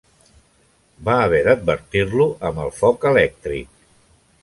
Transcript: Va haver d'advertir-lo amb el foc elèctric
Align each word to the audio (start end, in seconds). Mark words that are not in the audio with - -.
Va 1.09 1.17
haver 1.25 1.43
d'advertir-lo 1.49 2.29
amb 2.51 2.65
el 2.67 2.75
foc 2.83 3.09
elèctric 3.15 3.83